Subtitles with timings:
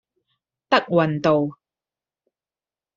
[0.67, 1.59] 德雲道